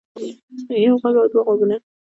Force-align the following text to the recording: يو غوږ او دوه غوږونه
يو 0.85 0.95
غوږ 1.01 1.15
او 1.19 1.27
دوه 1.31 1.41
غوږونه 1.45 1.75